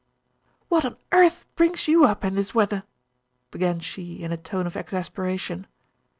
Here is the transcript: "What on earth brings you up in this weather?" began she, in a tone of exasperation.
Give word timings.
"What 0.67 0.83
on 0.83 0.97
earth 1.11 1.45
brings 1.55 1.87
you 1.87 2.05
up 2.05 2.25
in 2.25 2.33
this 2.33 2.55
weather?" 2.55 2.85
began 3.51 3.79
she, 3.79 4.23
in 4.23 4.31
a 4.31 4.35
tone 4.35 4.65
of 4.65 4.75
exasperation. 4.75 5.67